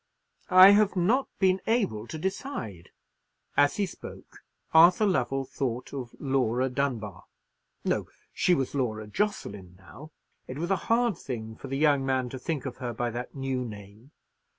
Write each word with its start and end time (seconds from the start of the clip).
"I 0.49 0.71
have 0.71 0.95
not 0.95 1.27
been 1.37 1.61
able 1.67 2.07
to 2.07 2.17
decide." 2.17 2.89
As 3.55 3.75
he 3.75 3.85
spoke, 3.85 4.39
Arthur 4.73 5.05
Lovell 5.05 5.45
thought 5.45 5.93
of 5.93 6.15
Laura 6.19 6.69
Dunbar. 6.69 7.25
No; 7.85 8.07
she 8.33 8.55
was 8.55 8.73
Laura 8.73 9.05
Jocelyn 9.05 9.75
now. 9.77 10.09
It 10.47 10.57
was 10.57 10.71
a 10.71 10.75
hard 10.89 11.19
thing 11.19 11.55
for 11.55 11.67
the 11.67 11.77
young 11.77 12.03
man 12.03 12.29
to 12.29 12.39
think 12.39 12.65
of 12.65 12.77
her 12.77 12.93
by 12.95 13.11
that 13.11 13.35
new 13.35 13.63
name. 13.63 14.09